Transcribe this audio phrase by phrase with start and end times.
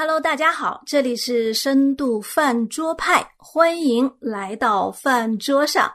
[0.00, 5.92] Hello，大家好，这里是深度饭桌派，欢迎来到饭桌上。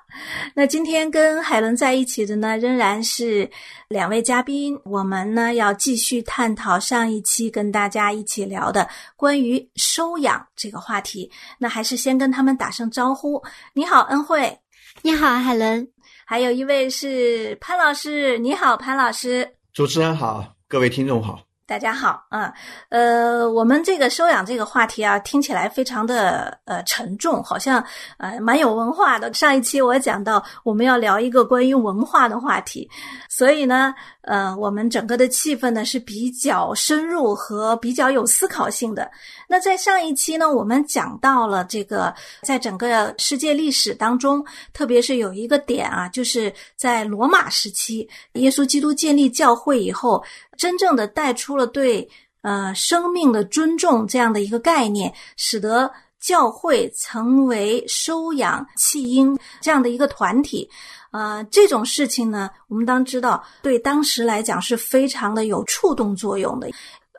[0.54, 3.50] 那今天跟海伦在一起的呢，仍然是
[3.88, 4.78] 两位嘉宾。
[4.84, 8.86] 我们呢要继续探讨上一期跟大家一起聊的
[9.16, 11.32] 关于收养这个话题。
[11.58, 13.42] 那还是先跟他们打声招呼。
[13.72, 14.60] 你好，恩惠。
[15.02, 15.88] 你好，海伦。
[16.26, 18.38] 还有一位是潘老师。
[18.40, 19.50] 你好，潘老师。
[19.72, 21.40] 主持人好，各位听众好。
[21.66, 22.54] 大家好，啊，
[22.90, 27.82] 呃，我们这个收养这个话题啊，听起来非常的呃沉重，好像
[28.18, 29.34] 呃蛮有文化的。
[29.34, 32.90] 上一期我讲到我们要聊一个关于文化的话题，
[33.36, 39.10] 所以呢，呃，我们整个的气氛呢是比较深入和比较有思考性的。
[39.48, 50.24] 那在上一期呢，我们讲到了这个在整个世界历史当中，特别是有一个点啊，就是在罗马时期，耶稣基督建立教会以后。
[50.56, 52.08] 真正的带出了对
[52.44, 55.92] 呃生命的尊重这样的一个概念，使得
[56.24, 60.70] 教会成为收养弃婴这样的一个团体。
[61.12, 66.70] 呃，这种事情呢，我们当知道，对当时来讲是非常的有触动作用的。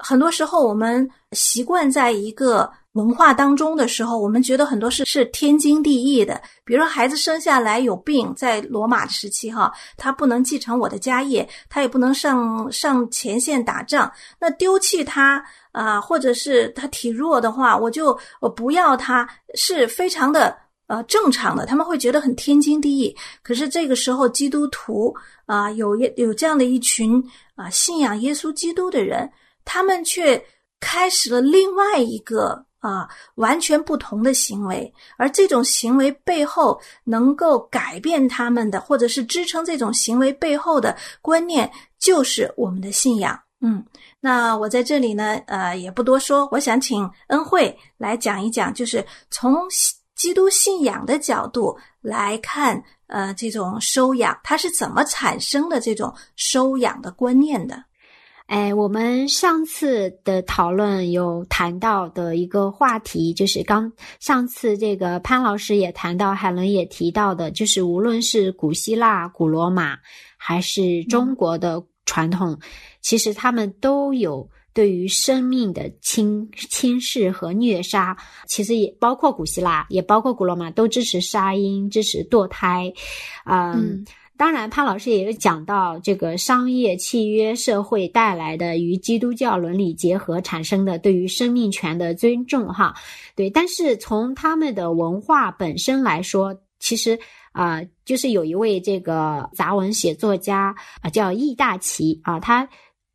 [0.00, 2.72] 很多时候，我们习惯在一个。
[2.95, 6.41] 文化当中的时候，我们觉得很多事是天经地义的。
[6.64, 14.11] 比如说，孩子生下来有病，在罗马时期，哈，他不能继承我的家业，他也不能上上前线打仗。
[14.39, 21.67] 那丢弃他啊，或者是他体弱的话，我就我不要他，是非常的呃正常的。
[21.67, 23.12] 他们会觉得很天经地义。
[23.42, 25.12] 可是这个时候，基督徒
[25.47, 27.20] 啊，有有这样的一群
[27.56, 29.29] 啊信仰耶稣基督的人，
[29.64, 30.41] 他们却
[30.79, 32.64] 开始了另外一个。
[32.84, 43.40] 啊，完全不同的行为，而这种行为背后能够改变他们的，或者是支撑这种行为背后的观念，就是我们的信仰。
[43.62, 43.82] 嗯，
[44.20, 49.56] 那我在这里呢，呃，也不多说，我想请恩惠来讲一讲，就是从
[50.14, 57.83] 基督信仰的角度来看，呃，这种收养它是怎么产生的这种收养的观念的。
[58.46, 63.90] 哎，我们上次的讨论有谈到的一个话题，就是刚
[64.20, 69.96] 上次这个潘老师也谈到，海伦也提到的，就是无论是古希腊、古罗马，
[70.36, 72.58] 还是中国的传统，
[73.00, 78.14] 其实他们都有对于生命的轻轻视和虐杀。
[78.46, 82.92] 其实也包括古希腊，也包括古罗马，都支持杀婴、支持堕胎，
[83.46, 84.05] 嗯。
[84.36, 92.92] 当然，潘老师也有讲到这个商业契约社会带来的与基督教伦理结合产生的对于生命权的尊重，哈，
[93.36, 93.48] 对。
[93.48, 97.17] 但是从他们的文化本身来说，其实
[97.52, 102.68] 啊，就是有一位这个杂文写作家啊，叫易大奇啊，他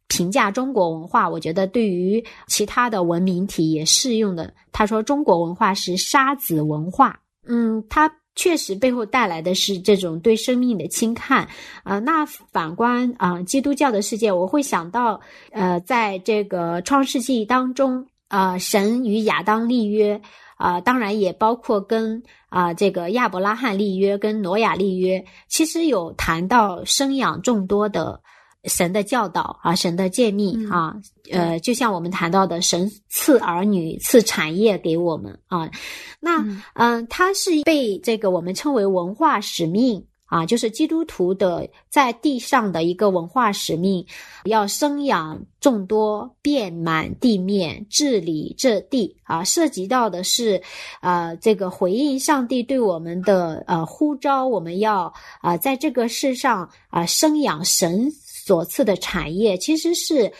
[0.07, 4.53] 评价中国文化，我觉得对于其他的文明体也适用的。
[4.71, 8.09] 他说中国文化是沙子文化，嗯，他。
[8.39, 11.45] 确实，背后带来的是这种对生命的轻看
[11.83, 11.99] 啊。
[11.99, 15.19] 那反观啊，基督教的世界，我会想到，
[15.51, 20.21] 呃，在这个创世纪当中啊，神与亚当立约
[20.55, 28.21] 啊，当然也包括跟啊这个亚伯拉罕立约，跟挪亚立约，其实有谈到生养众多的。
[28.65, 30.93] 神的教导啊，神的诫命啊，
[31.31, 35.71] 呃，就像我们谈到的，神赐儿女、赐产业给我们啊，
[36.19, 44.05] 那嗯，它是被这个我们称为文化使命啊，就是基督徒的在地上的一个文化使命，
[44.43, 50.61] 要生养众多，遍满地面，治理这地啊，涉及到的是
[50.99, 58.11] 啊，这个回应上帝对我们的呃呼召，我们要啊，在这个世上啊，生养神。
[58.49, 60.33] 所赐的产业其实是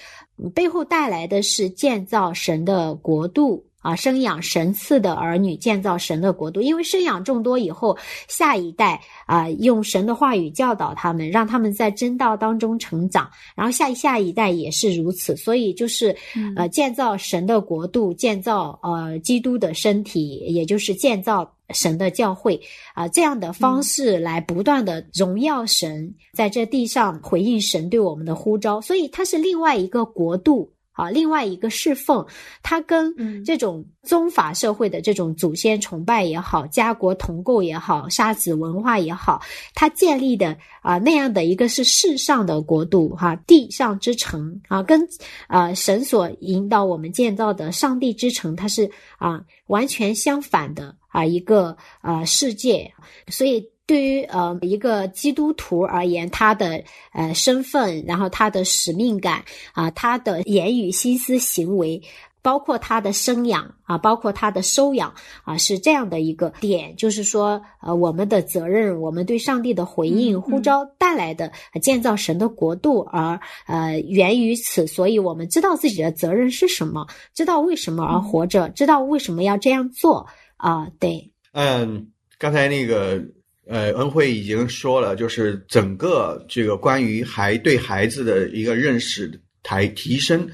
[0.55, 6.59] 背后带来的是建造神的国度啊，生养神赐的儿女，建造神的国度。
[6.59, 7.95] 因为生养众多以后，
[8.27, 15.37] 下一代啊，用神的话语教导他们，让他们在真道当中成长，然后下下一代也是如此。
[15.37, 16.15] 所以就是
[16.55, 21.47] 呃，建造神的国度，建造呃基督的身体，也就是建造。
[21.73, 22.59] 神的教会
[22.93, 30.71] 啊，这样的方式来不断的荣耀神，在这地上回应神对我们的呼召，所以它是另外一个国度。
[30.91, 32.27] 啊，另外一个侍奉，
[32.61, 39.41] 它跟这种宗法社会的这种祖先崇拜也好，家国同构也好，沙子文化也好，
[39.73, 44.99] 它建立的啊那样的一个是世上的国度哈，地上之城啊，跟
[45.47, 52.93] 啊神所引导我们建造的上帝之城，它是啊完全相反的啊一个啊世界，
[53.27, 53.69] 所以。
[53.89, 61.99] 对于呃一个基督徒而言，他的呃身份，然后他的使命感啊，他的言语、心思、行为，
[62.43, 65.11] 包括他的生养啊，包括他的收养
[65.43, 71.51] 啊，是这样的一个点，就是说，呃，我们的责任，我们对上帝的回应呼召带来的
[71.81, 80.27] 建造神的国度，而呃源于此，所以我们知道自己的责任是什么，知道为什么而活着，知道为什么要这样做
[80.59, 80.87] 啊。
[80.99, 82.07] 对，嗯，
[82.37, 83.19] 刚才那个
[83.65, 90.47] 呃恩惠已经说了，就是整个这个关于孩对孩子的一个认识抬提升。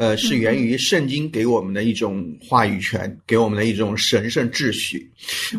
[0.00, 5.10] 呃，是源于圣经给我们的一种话语权，给我们的一种神圣秩序。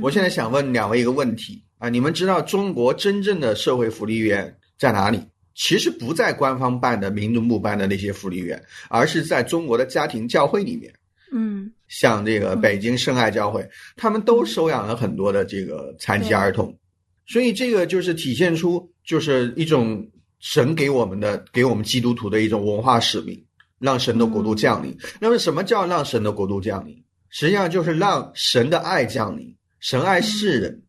[0.01, 5.19] 我现在想问两位一个问题啊，你们知道中国真正的社会福利院在哪里？
[5.55, 10.89] 其实不在官方办的、民族部办的那些福利院，而是在中国的家庭教会里面。
[11.31, 16.77] 嗯，像这个北京圣爱教会，他们都收养了很多的这个残疾儿童，
[17.27, 20.09] 所以这个就是体现出就是一种
[20.39, 23.43] 神给我们的、给我们基督徒的一种文化使命。
[23.81, 24.93] 让神的国度降临。
[25.21, 27.01] 那么，什么叫让神的国度降临？
[27.29, 29.55] 实际上就是让神的爱降临。
[29.79, 30.83] 神爱世人，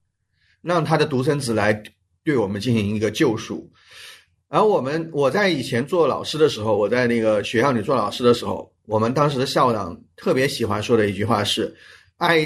[0.60, 1.72] 让他的独生子来
[2.24, 3.70] 对我们进行一个救赎。
[4.48, 11.72] 而我们，我在以前做老师的时候，我在那个学校里做老师的时候，我们当时的校长特别喜欢说的一句话是
[12.18, 12.44] ：“爱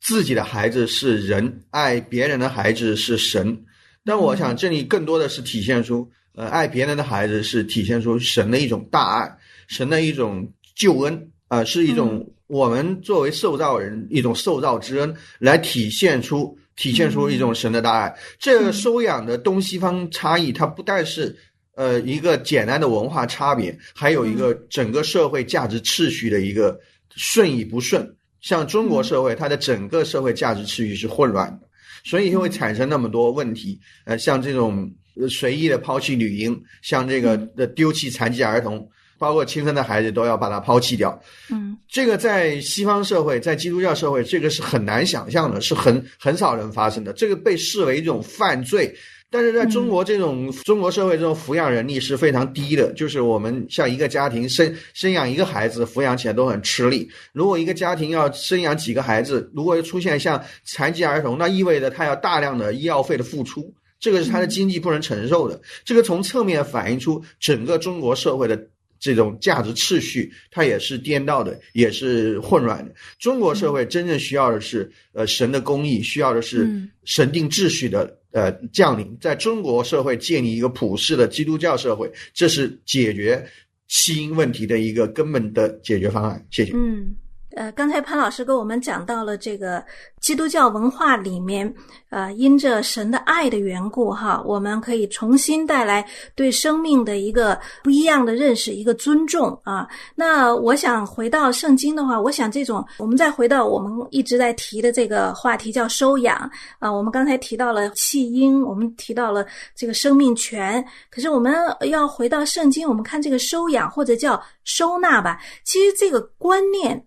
[0.00, 3.56] 自己的孩子是人，爱别人的孩子是神。”
[4.04, 9.38] 但我想，这里更多的是体现出，呃，爱别人的孩子是体现出神的一种大爱。
[9.68, 18.12] 神的一种救恩啊，是一种我们作为受造人一种受造之恩，来体现出体现出一种神的大爱。
[18.40, 21.38] 这个收养的东西方差异，它不但是
[21.76, 26.78] 呃一个简单的文化差别，还有一个整个社会价值秩序的一个
[27.16, 28.08] 顺与不顺。
[28.40, 31.68] 像中国社会，它的整个社会价值秩序是混乱的，
[32.04, 33.80] 所以就会产生那么多问题。
[34.04, 34.90] 呃，像这种
[35.28, 38.88] 随意的抛弃女婴，像这个的丢弃残疾儿童。
[39.16, 41.18] 包括亲生的孩子都要把它抛弃掉，
[41.48, 48.92] 嗯，这个在西方社会，在基督教社会，这个是很难想象的，是很很少人发生的，这个被视为一种犯罪。
[49.34, 57.10] 但是在中国这种中国社会，这种抚养人力是非常低的，就是我们像一个家庭生生养一个孩子，抚养起来都很吃力。
[57.32, 65.60] 如果一个家庭要生养几个孩子，如果出现像残疾儿童，那意味着他要大量的医药费的付出，这个是他的经济不能承受的。
[65.84, 68.68] 这个从侧面反映出整个中国社会的。
[69.00, 72.94] 这种价值秩序，它也是颠倒的，也是混乱的。
[73.18, 76.70] 中国社会真正需要的是，呃，神的公义，需要的是
[77.04, 79.16] 神定秩序的，呃，降临。
[79.20, 83.42] 在中国社会建立一个普世的基督教社会，这是解决
[83.88, 86.44] 弃婴问题的一个根本的解决方案。
[86.50, 86.72] 谢谢。
[86.74, 87.14] 嗯。
[87.54, 89.84] 呃，刚才潘老师跟我们讲到了这个
[90.20, 91.72] 基督教文化里面，
[92.10, 96.04] 呃，因着神的爱的缘故，哈，我们可以重新带来
[96.34, 99.88] 对生命的一个不一样的认识，一个尊重啊。
[100.16, 106.50] 那我想回到圣经的话，我想这种，我们再回到我们一直在提的这个话题，叫收养
[106.80, 106.90] 啊。
[106.92, 109.46] 我们刚才提到了弃婴，我们提到了
[109.76, 117.00] 这个生命权，可是我们要回到圣经，我们看这个收养或者叫收纳吧，其实这个观念。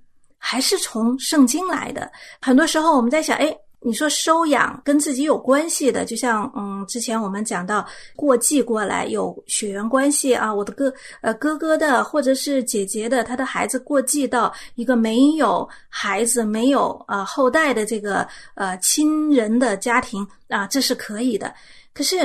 [0.50, 2.10] 还是从圣经来的。
[2.42, 7.86] 很多时候我们在想，哎，你说收养跟自己有关系的，就像嗯，之前我们讲到
[8.16, 21.54] 过继过来有血缘关系啊，我的哥呃哥哥的或者是姐姐的，他的孩子过继到一个没有孩子、没有啊后代的这个呃亲人的家庭啊，这是可以的。
[21.94, 22.18] 可是。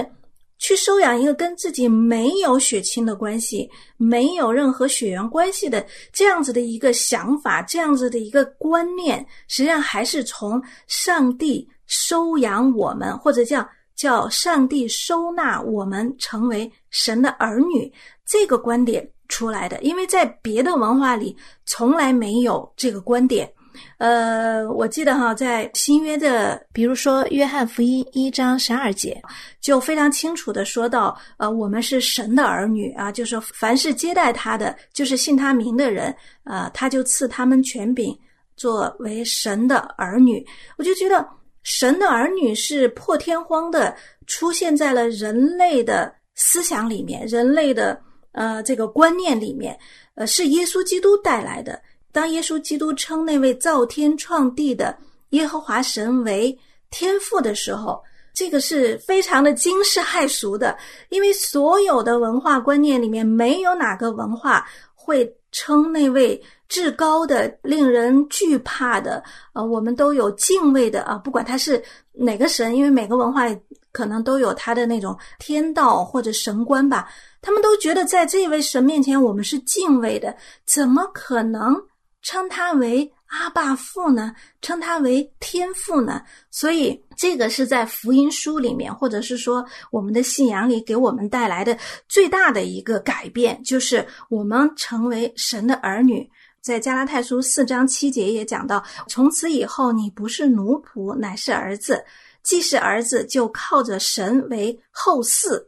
[0.63, 17.93] 去收养一个跟自己没有血亲的关系、没有任何血缘关系的这样子的一个想法、这样子的一个观念，实际上还是从上帝收养我们，或者叫叫上帝收纳我们成为神的儿女
[18.25, 19.83] 这个观点出来的。
[19.83, 23.53] 因为在别的文化里从来没有这个观点。
[23.99, 29.21] 呃，我记得哈，在新约的，比如说约翰福音一章十二节，
[29.61, 36.15] 就非常清楚的说到，呃，我们是神的儿女啊，就是凡是接待他的，就是信他名的人，
[36.45, 38.17] 啊，他就赐他们权柄，
[38.57, 40.45] 作为神的儿女。
[40.77, 41.27] 我就觉得，
[41.63, 43.95] 神的儿女是破天荒的
[44.27, 48.01] 出现在了人类的思想里面，人类的
[48.33, 49.79] 呃这个观念里面，
[50.15, 51.81] 呃，是耶稣基督带来的。
[52.13, 54.97] 当耶稣基督称那位造天创地的
[55.31, 56.57] 耶和华神为
[56.91, 58.01] 天父的时候，
[58.35, 60.77] 这个是非常的惊世骇俗的，
[61.09, 69.23] 因为所有的文化观念里面，没有哪个文化会称那位至高的、令人惧怕的，
[69.55, 73.45] 呃，我们都有敬畏的啊，不管他是哪个神，因为每个文化
[73.91, 77.09] 可能都有他的那种天道或者神观吧，
[77.41, 80.35] 他们都觉得在这位神面前，我们是敬畏的，
[80.67, 81.75] 怎么可能？
[82.23, 84.35] 称他为阿爸父呢？
[84.61, 86.23] 称他为天父呢？
[86.51, 91.77] 所以这个是在福音书里面，或者是说我们的信仰里给我们带来的
[92.09, 96.31] 最大的一个改变，就是我们成为神的儿女。
[96.61, 102.05] 在加拉太书四章七节也讲到，从此以后你不是奴仆，乃是儿子。
[102.43, 105.61] 既是儿子，就靠着神为后嗣。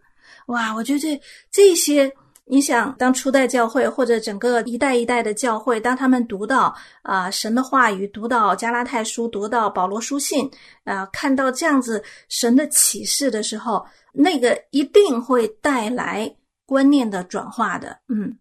[0.46, 1.20] 哇，我觉得这
[1.50, 2.12] 这些。
[2.46, 10.48] 你想，当初代教会或者整个一代一代的教会，当他们读到啊神的话语，读到加拉太书，读到保罗书信，
[10.84, 13.82] 啊，看到这样子神的启示的时候，
[14.12, 16.30] 那个一定会带来
[16.66, 17.98] 观念的转化的。
[18.08, 18.36] 嗯，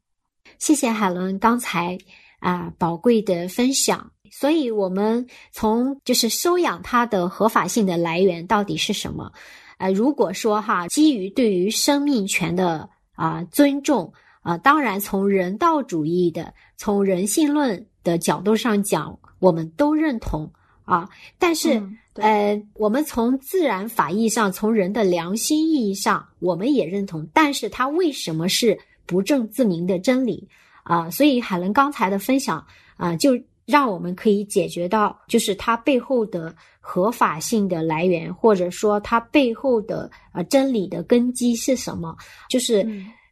[0.59, 1.97] 谢谢海伦刚才
[2.39, 4.11] 啊宝贵的分享。
[4.29, 9.31] 所以，我们从就是收养它的合法性的来源到底是什么？
[9.77, 12.89] 呃，如果说哈，基于对于生命权的。
[13.15, 14.57] 啊，尊重啊！
[14.57, 20.51] 当然，从人道主义的、从人性论的角度上讲，我们都认同
[20.83, 21.09] 啊。
[21.37, 21.81] 但是，
[22.15, 27.27] 呃，我们从自然法义上、从人的良心意义上，我们也认同。
[27.33, 30.47] 但是，它为什么是不证自明的真理
[30.83, 31.09] 啊？
[31.09, 32.65] 所以，海伦刚才的分享
[32.97, 33.31] 啊，就
[33.65, 42.15] 让我们可以解决到，就是它背后的合法性的来源，或者说它背后的呃真理的根基是什么？
[42.49, 42.85] 就是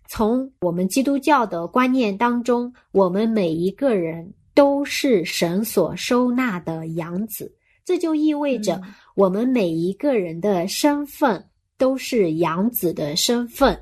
[0.08, 7.54] 从我们基督教的观念当中，我们每一个人都是神所收纳的养子，
[7.86, 8.82] 这就意味着
[9.16, 13.82] 我们每一个人的身份都是养子的身份，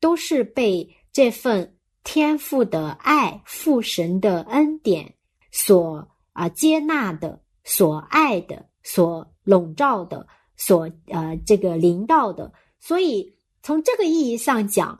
[0.00, 5.14] 都是被这份天赋的爱、父神的恩典。
[5.50, 10.26] 所啊接纳的、所爱的、所笼罩的、
[10.56, 14.98] 所呃这个领导的，所以从这个意义上讲，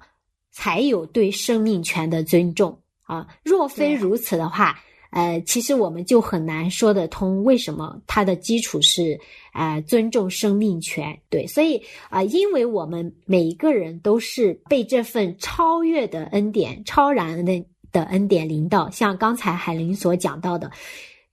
[0.51, 3.27] 才有对生命权的尊重啊。
[3.45, 4.79] 若非如此的话，
[5.11, 9.19] 呃，其实我们就很难说得通为什么它的基础是
[9.53, 11.19] 啊尊重生命权。
[11.31, 17.65] 对，所以啊，因为我们每一个人都是被这份超越的恩典、超然的。
[17.93, 20.71] 的恩典领导，像刚才海林所讲到的，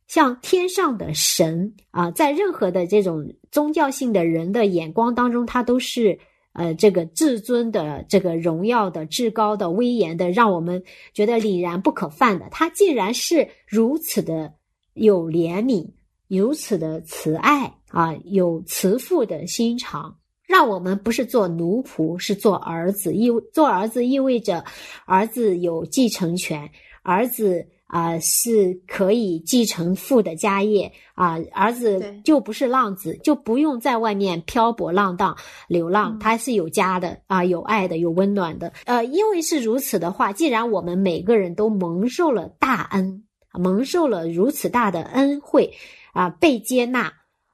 [0.07, 6.19] 像天上的神啊，在任何的这种宗教性的人的眼光当中，他都是
[6.53, 10.83] 呃这个至尊的、这个荣耀的、至高的、威严的，让我们
[11.13, 12.47] 觉得凛然不可犯的。
[12.51, 14.53] 他竟然是如此的
[14.93, 15.89] 有怜悯，
[16.27, 20.17] 如此的慈爱啊，有慈父的心肠。
[20.47, 23.13] 让我们不是做奴仆，是做儿子。
[23.13, 24.63] 意做儿子意味着，
[25.05, 26.69] 儿子有继承权，
[27.01, 31.39] 儿子啊是可以继承父的家业啊。
[31.51, 35.35] 儿子就不是浪子，就不用在外面漂泊浪荡、
[35.67, 38.71] 流浪，他是有家的啊，有爱的，有温暖的。
[38.85, 43.23] 呃，因为是如此的话，既然我们每个人都蒙受了大恩，
[43.53, 45.73] 蒙受了如此大的恩惠
[46.13, 47.11] 啊，被接纳，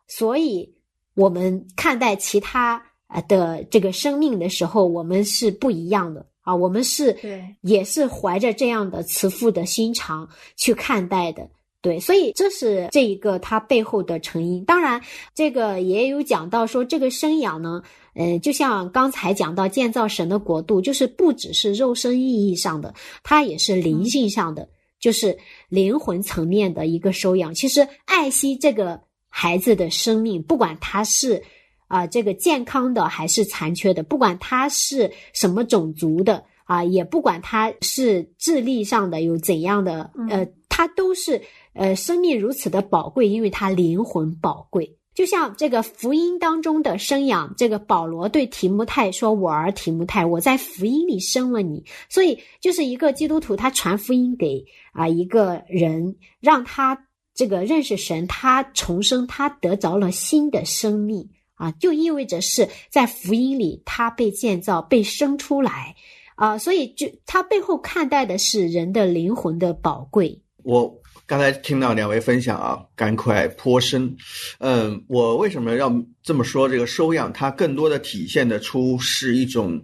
[0.07, 0.75] 所以。
[1.21, 11.47] 我们看待其他呃的这个生命的时候，我们是不一样的啊，我们是对，也是怀着这样的慈父的心肠去看待的，
[11.79, 14.65] 对，所以这是这一个它背后的成因。
[14.65, 14.99] 当然，
[15.35, 17.83] 这个也有讲到说，这个生养呢，
[18.15, 24.67] 呃，就像刚才讲到建造神的国度，就是不只是肉身意义上的，它也是灵性上的，
[24.99, 25.37] 就是
[25.69, 27.53] 灵魂层面的一个收养。
[27.53, 29.01] 其实爱惜这个。
[29.33, 31.41] 孩子的生命，不管他是
[31.87, 41.41] 啊这个健康的还是残缺的，不管他是什么种族的啊，也不管他是智力上的有怎样的呃，他都是
[41.73, 44.97] 呃生命如此的宝贵，因为他灵魂宝贵。
[45.13, 56.97] 就像这个福音当中的生养，这个保罗对提摩太说：“我儿提摩太，我在福音里生了你。”所以就是一个基督徒，他传福音给啊一个人，让他。
[57.33, 65.95] 这个认识神，他重生，他得着了新的生命啊，就意味着是在福音里他被建造、被生出来
[66.35, 70.41] 啊，所以就他背后看待的是人的灵魂的宝贵。
[70.63, 74.15] 我刚才听到两位分享啊，感慨颇深。
[74.59, 76.67] 嗯，我为什么要这么说？
[76.67, 79.83] 这个收养它更多的体现的出是一种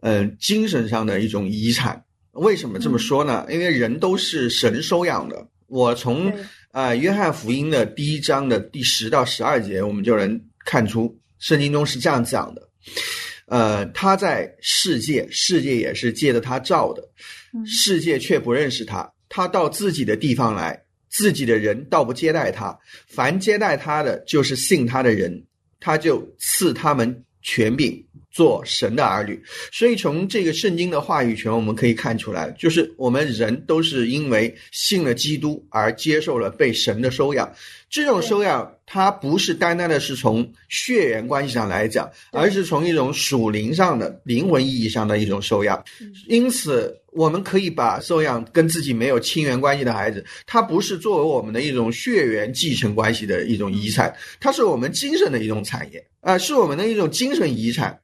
[0.00, 2.04] 嗯精神上的一种遗产。
[2.32, 3.46] 为什么这么说呢？
[3.50, 5.48] 因为人都是神收养的。
[5.66, 6.32] 我从
[6.72, 12.66] 啊，约翰福音的第一章的第十到十二节，我们就能看出圣经中是这样讲的。
[13.44, 17.06] 呃，他在世界，世界也是借着他造的，
[17.66, 19.06] 世界却不认识他。
[19.28, 22.74] 他到自己的地方来，自己的人倒不接待他。
[23.06, 25.44] 凡接待他的，就是信他的人，
[25.78, 28.02] 他就赐他们权柄。
[28.32, 37.52] 做神的儿女，所以从这个圣经的话语权，我们可以看出来，就是我们人都是因为信了基督而接受了被神的收养。
[37.90, 45.84] 这种收养，它不是单单的是从血缘关系上来讲，而是从一种属灵上的灵魂意义上的一种收养。
[46.26, 58.00] 因此，我们可以把收养跟自己没有亲缘关系的孩子，他不是作为我们的一种血缘继承关系的一种遗产，它是我们精神的一种产业啊，是我们的一种精神遗产。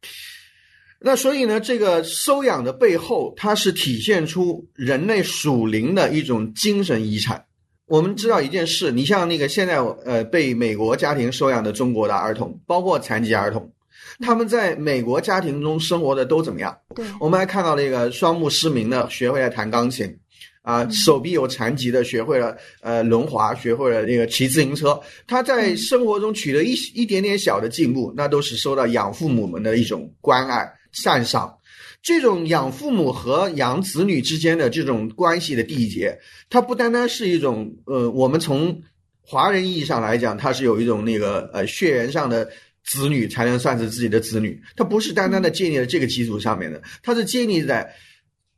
[1.01, 7.45] 那所以呢，这个收养的背后，它是体现出人类属灵的一种精神遗产。
[7.87, 13.71] 我们知道一件事，你像那个现在呃被美国家庭收养的中国的儿童，包括残疾儿童，
[14.19, 16.77] 他们在美国家庭中生活的都怎么样？
[16.95, 20.19] 对，我们还看到那个双目失明的学会了弹钢琴，
[20.63, 25.01] 啊，手臂有残疾的学会了呃轮滑，学会了那个骑自行车。
[25.27, 31.55] 他在生活中取得一一点点小的进步，那都是受到养父母们的一种关爱赞赏。
[32.01, 36.17] 这种养父母和养子女之间的这种关系的缔结，
[36.49, 38.81] 它不单单是一种呃，我们从
[39.21, 42.49] 华人意义上来讲，它是有一种那个呃血缘上的
[42.85, 47.93] 子女才能算是自己的子女，它不是单单的建立在这个基础上面的，它是建立在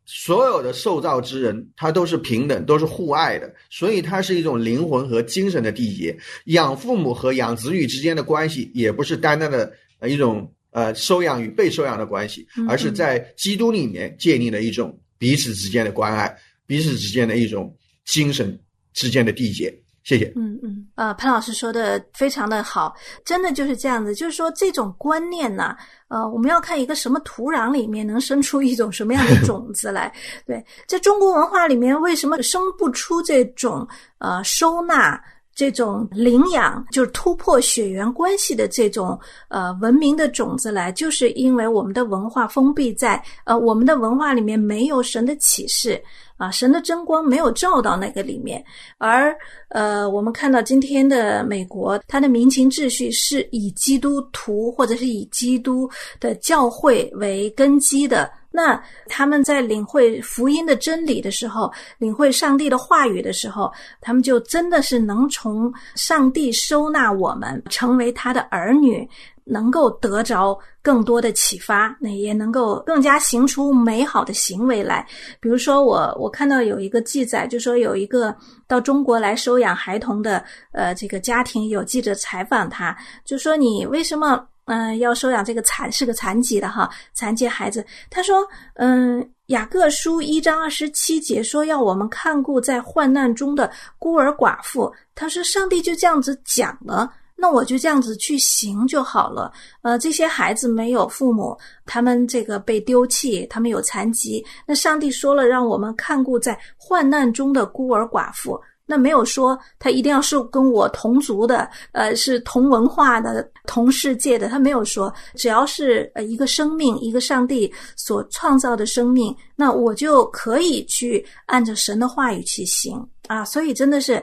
[0.05, 6.17] 所有的受造之人，他都是平等，都是互爱的，所以它是一种灵魂和精神的缔结。
[6.45, 10.53] 养父母和养子女之间的关系，也不是单单的呃一种。
[10.71, 16.35] 呃，收养与被收养的关系，而是在基督里面建立了一种彼此之间的关爱，
[16.67, 18.59] 彼此之间的一种精神
[18.93, 19.73] 之间的缔结。
[20.03, 20.33] 谢谢。
[20.35, 24.15] 嗯嗯，呃，潘老师说的非常的好，真的就是这样子。
[24.15, 25.77] 就是说，这种观念呢，
[26.09, 30.11] 呃，我们要看一个什么土壤里面能生出一种什么样的种子来。
[30.47, 33.87] 对，在中国文化里面，为什么生不出这种
[34.19, 35.23] 呃收纳？
[35.61, 46.03] 这种领养就是突破血缘关系的这种呃文明的种子来，就是因为我们的文化封闭在呃我们的文化里面没有神的启示
[46.41, 48.65] 啊，神的真光没有照到那个里面，
[48.97, 49.37] 而
[49.69, 55.87] 呃我们看到今天的美国，它的民情秩序是以基督徒或者是以基督
[56.19, 58.31] 的教会为根基的。
[58.51, 69.07] 那他们在领会福音的真理的时候，领会上帝的话语的时候，他们就真的是能从上帝收纳我们，成为他的儿女，
[69.51, 75.05] 能够得着更多的启发，那也能够更加行出美好的行为来。
[75.41, 78.35] 比如说，我我看到有一个记载，就说有一个
[78.69, 84.47] 到中国来收养孩童的呃这个家庭，有记者采访他，就说你为什么？
[84.67, 87.85] 嗯，要收养这个残是个残疾的哈，残疾孩子。
[88.09, 94.93] 他说，嗯，雅各书一章二十七节说要我们看顾在患难中的孤儿寡妇。
[95.17, 97.11] 他说，上帝就这样子讲了，
[97.41, 99.51] 那我就这样子去行就好了。
[99.81, 104.45] 呃，这些孩子没有父母，他们这个被丢弃，他们有残疾。
[104.67, 108.61] 那上帝说了，让我们看顾在患难中的孤儿寡妇。
[108.85, 114.49] 那没有说他一定要是跟我同族的，呃，是同文化的、同世界的。
[114.49, 123.45] 他没有说，只要是呃一个生命，一个上帝所创造的生命，那我就可以去按照神的话语去行啊。
[123.45, 124.23] 所以真的是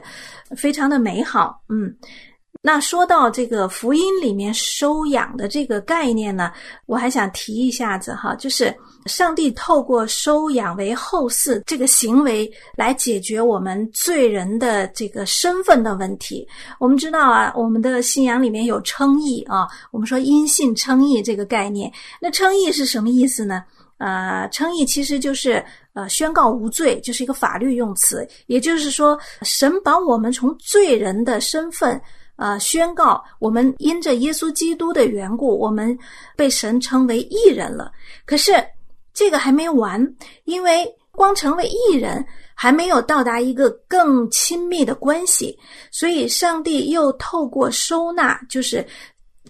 [0.54, 1.92] 非常的美好，嗯。
[2.60, 6.50] 那说到这个福音里面收养的这个概念呢，
[6.86, 8.74] 我还想提一下子哈，就是
[9.06, 16.46] 上帝透过收养为后嗣这个行为来解决我们罪人的这个身份的问题。
[16.80, 21.90] 我们知道啊，我们的信仰里面有称义啊，我们说因信称义这个概念。
[22.20, 23.62] 那称义是什么意思呢？
[23.98, 28.28] 呃，称义其实就是呃宣告无罪，就是一个法律用词。
[28.46, 32.00] 也就是说，神把我们从罪人的身份。
[32.38, 35.96] 呃，宣告我们因着耶稣基督的缘故，我们
[36.36, 37.90] 被神称为义人了。
[38.24, 38.52] 可是
[39.12, 40.00] 这个还没完，
[40.44, 42.24] 因为光成为义人
[42.54, 45.58] 还没有到达一个更亲密的关系，
[45.90, 48.86] 所以上帝又透过收纳，就是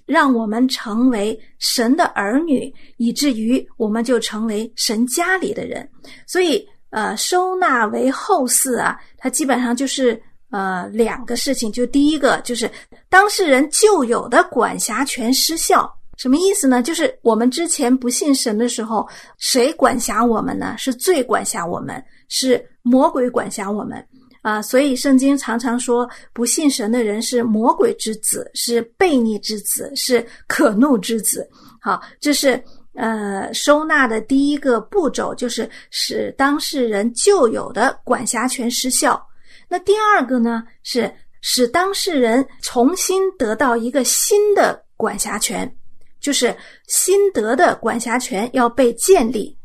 [0.06, 5.86] 让我们成为神的儿女，以至于我们就成为神家里的人。
[6.26, 10.18] 所以，呃，收纳为后嗣啊，它基本上就是。
[10.50, 12.70] 呃，两个事情，就第一个就是
[13.10, 16.82] 当事人旧有的管辖权失效，什么意思呢？
[16.82, 19.06] 就是我们之前不信神的时候，
[19.36, 20.74] 谁管辖我们呢？
[20.78, 24.02] 是罪管辖我们，是魔鬼管辖我们
[24.40, 24.62] 啊！
[24.62, 31.46] 所以圣经常常说，不信神的人是魔鬼之子，是悖逆之子，是可怒之子。
[31.78, 32.58] 好，这是
[32.94, 39.22] 呃收纳的第一个步骤，就是使当事人旧有的管辖权失效。
[39.68, 45.72] 那第二个呢，是使当事人重新得到一个新的管辖权。
[46.20, 46.54] 就是
[46.88, 49.56] 新得的管辖权要被建立。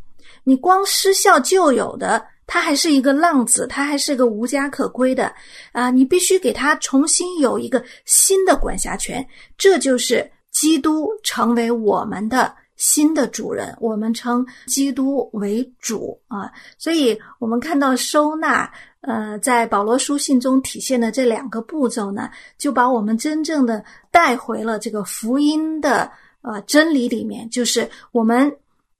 [0.43, 5.33] 你光失效旧有的，他还是一个浪子，他还是个无家可归的
[5.71, 5.89] 啊！
[5.89, 13.73] 你必须给他重新有一个新的管辖权，这就是基督成为我们的新的主人。
[13.79, 18.69] 我们称基督为主啊，所以我们看到收纳。
[19.05, 26.09] 呃，在保罗书信中体现的这两个步骤呢，就把我们真正的带回了这个福音的
[26.41, 28.49] 呃真理里面，就是我们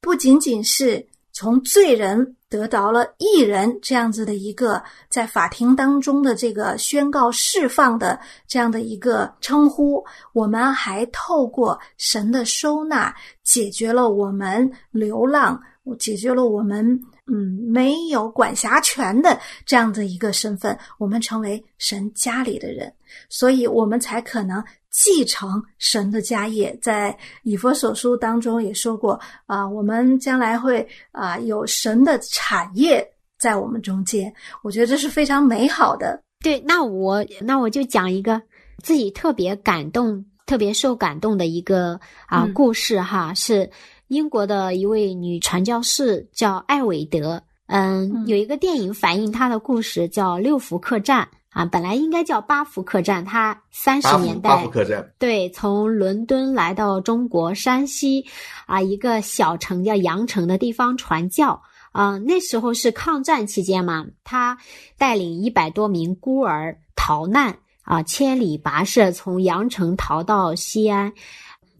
[0.02, 15.60] 不仅仅是从罪人得到了义人这样子的一个在法庭当中的这个宣告释放的这样的一个称呼，我们还透过神的收纳，解决了我们流浪，
[16.00, 16.98] 解决了我们。
[17.26, 22.94] 嗯，没有管辖权的这样的一个身份，我们成为神家里的人，
[23.30, 24.62] 所以我们才可能
[24.94, 26.74] 继承神的家业。
[26.82, 33.06] 在以佛所书当中也说过啊，我们将来会啊有神的产业
[33.38, 34.34] 在我们中间。
[34.62, 36.18] 我觉得这是非常美好的。
[36.42, 38.42] 对，那我那我就讲一个
[38.82, 43.70] 自己特别感动、特别受感动的一个啊故事哈，是。
[44.10, 53.24] 英国的一位女传教士叫艾韦德，嗯，有一个电影反映她的故事，叫《六福客栈》啊，本来应该叫巴福客栈。
[53.24, 58.26] 他三十年代，八福客栈，对，从伦敦来到中国山西
[58.66, 61.62] 啊一个小城叫阳城的地方传教
[61.92, 62.18] 啊。
[62.18, 64.58] 那时候是抗战期间嘛，他
[64.98, 71.14] 带领一百多名孤儿逃难啊，千里跋涉从阳城逃到西安，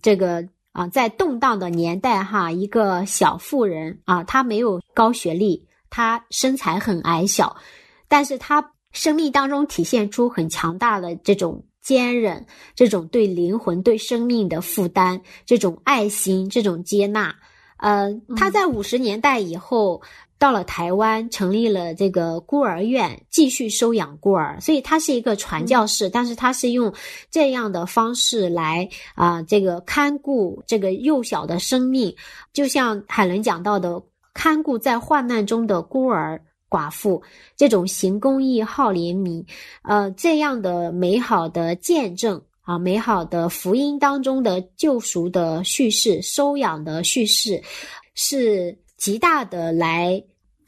[0.02, 0.48] 这个。
[0.74, 7.56] 啊，在动荡的年代，哈，一个小妇人啊，她没有高学历，她身材很矮小，
[8.08, 17.36] 但是她生命当中体现出很强大的这种坚韧，这种对灵魂、对生命的负担，这种爱心，这种接纳。
[17.76, 20.02] 呃，他在五十年代以后。
[20.40, 24.60] 到了台湾，成立了这个孤儿院，继续收养孤儿。
[24.60, 26.94] 所以他是一个传教士，但是他是用
[27.32, 32.14] 这样的方式来啊，这个看顾这个幼小的生命，
[32.52, 34.04] 就像海伦讲到的，
[34.34, 36.42] 看顾在患难中的孤儿
[36.74, 37.22] 寡妇，
[37.56, 39.46] 这种行公益、好怜悯，
[39.84, 47.62] 呃，这样的美好的见证啊，美好的福音当中的救赎的叙事、收养的叙事，
[48.16, 50.24] 是极大的来。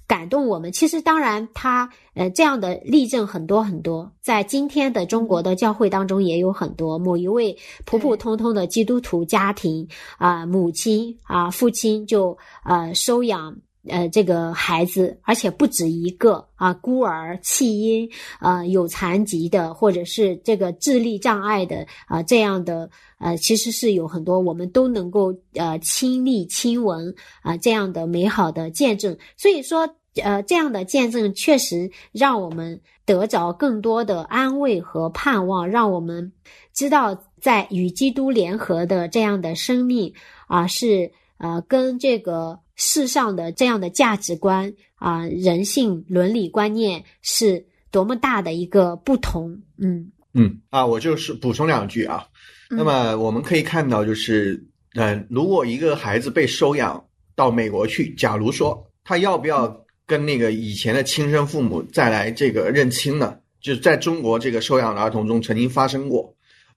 [0.08, 7.00] 感动我们，其实当然，他呃这样的例证很多很多，在今天的中国的教会当中也有很多。
[7.00, 9.88] 某一位普普通通的基督徒家庭
[10.20, 29.18] 啊，母亲啊，父亲就呃收养呃这个孩子，而且不止一个啊，孤儿、弃婴啊，有残疾的，或者是这个智力障碍的啊，这样的呃，其实是有很多，我们都能够呃亲历亲闻啊这样的美好的见证。
[29.38, 29.90] 所以说。
[30.24, 36.32] 呃，这样的见证确实让我们得着更多的安慰和盼望，让我们
[36.74, 40.14] 知道在与基督联合的这样的生命
[40.48, 49.62] 啊，是呃跟这个世上的这样的价值观啊、人性伦理观念是多么大的一个不同。
[49.78, 52.28] 嗯嗯啊，我就是补充两句啊。
[52.70, 57.04] 那么我们可以看到，就是嗯，如果一个孩子被收养
[57.36, 59.84] 到美国去，假如说他要不要？
[60.08, 66.32] 跟那个以前的亲生父母再来这个认亲呢，就是在中国这个收养的儿童中曾经发生过，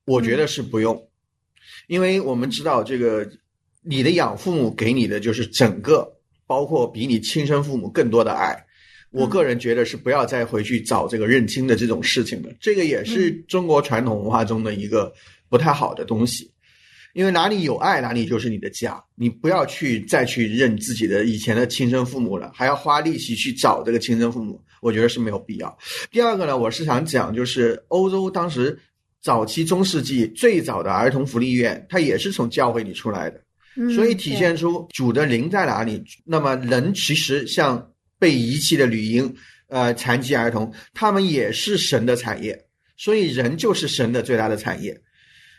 [0.06, 0.98] 我觉得是不用，
[1.88, 3.30] 因为我们知道这个
[3.88, 6.06] 你的养父母给你的就是整个，
[6.46, 8.54] 包括比你亲生父母更多的爱，
[9.10, 15.10] 我个人觉得是不要再回去找这个认亲的这种事情了，这个也是中国传统文化中的一个
[15.48, 16.52] 不太好的东西。
[17.14, 19.02] 因为哪里有爱，哪里就是你的家。
[19.16, 25.78] 你不要去再去认自己的以前的亲生父母了，还要花力气去找这个亲生父母，我觉得是没有必要。
[26.10, 28.78] 第二个呢，我是想讲，就是欧洲当时
[29.22, 33.42] 早期中世纪最早的儿童福利院，它也是从教会里出来的，
[33.94, 36.02] 所以体现出主的灵在哪里。
[36.24, 39.32] 那么人其实像被遗弃的女婴，
[39.68, 42.58] 呃，残疾儿童，他们也是神的产业，
[42.96, 45.00] 所以人就是神的最大的产业。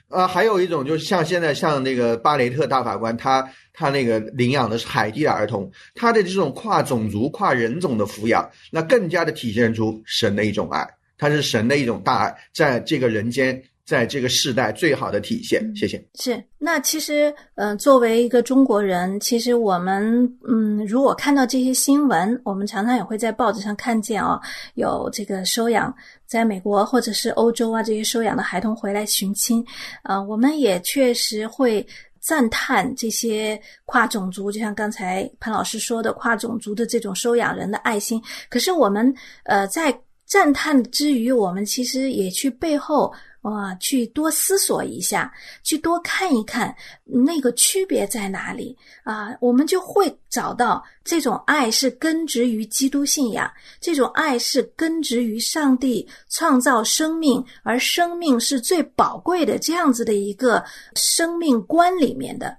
[0.10, 10.86] 呃，还有一种就是像现在像那个巴雷特大法官，他他那个领养的是海地的儿童，他的这种跨种族、跨人种的抚养，那更加的体现出神的一种爱，
[11.17, 13.63] 他是神的一种大爱，在这个人间。
[13.89, 15.99] 在这个时代最好的体现，谢谢。
[16.13, 24.39] 是，那其实，呃，作为一个中国人，其实我们，嗯，如果看到这些新闻，我们常常也会在报纸上看见哦，
[24.75, 25.91] 有这个收养
[26.28, 29.65] 在美国或者是欧洲啊这些收养的孩童回来寻亲，
[30.04, 31.84] 呃，我们也确实会
[32.19, 38.21] 赞叹这些跨种族，就像刚才潘老师说的，跨种族的这种收养人的爱心。
[38.52, 39.12] 可是我们
[39.45, 39.91] 呃，在
[40.28, 43.12] 赞叹之余，我们其实也去背后。
[43.43, 46.75] 哇，去多思索一下，去多看一看
[47.06, 49.34] 那个区别在哪里啊？
[49.39, 53.49] 我们就会找到这种爱是根植于基督信仰，
[53.80, 60.62] 这种爱是根植于上帝创造生命，而生命是最宝贵的这样子的一个
[60.95, 62.58] 生命观里面的。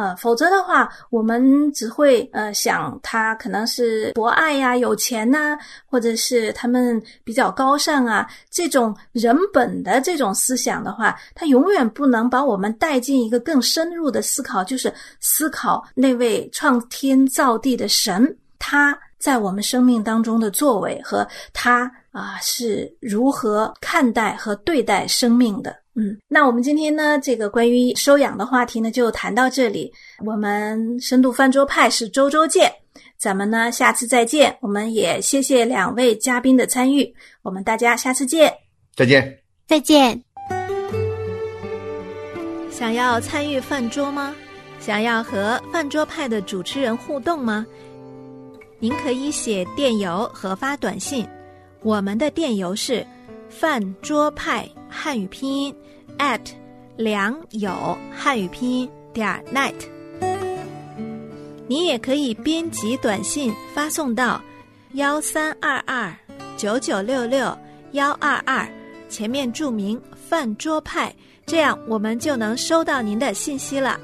[0.00, 25.76] 呃，否则的话，我们只会呃想他可能是博爱呀、有钱呐，或者是他们比较高尚啊，这种人本的这种思想的话，他永远不能把我们带进一个更深入的思考，就是思考那位创天造地的神，他在我们生命当中的作为和他啊是如何看待和对待生命的。
[25.94, 29.92] 嗯，那我们今天呢，这个关于收养的话题呢，就谈到这里。
[30.24, 32.72] 我们深度饭桌派是周周见，
[33.18, 34.56] 咱们呢下次再见。
[34.60, 38.52] 我们也谢谢两位嘉宾的参与，我们大家下次见，
[38.94, 40.22] 再见，再见。
[42.70, 44.34] 想要参与饭桌吗？
[44.78, 47.66] 想要和饭桌派的主持人互动吗？
[48.78, 51.28] 您可以写电邮和发短信，
[51.82, 53.06] 我们的电邮是
[53.50, 54.66] 饭桌派。
[54.92, 55.74] 汉语拼音
[56.18, 56.40] at
[56.96, 59.72] 良友汉语拼音点 net，
[61.68, 64.42] 你也可以编辑短信发送到
[64.94, 66.12] 幺三二二
[66.56, 67.56] 九九六六
[67.92, 68.68] 幺二二，
[69.08, 71.14] 前面注明饭桌派，
[71.46, 73.98] 这样我们就能收到您的信息了。